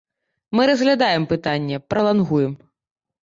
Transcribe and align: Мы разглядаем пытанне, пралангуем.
Мы 0.55 0.63
разглядаем 0.69 1.27
пытанне, 1.33 1.77
пралангуем. 1.89 2.57